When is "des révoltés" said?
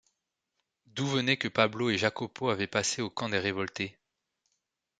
3.29-3.99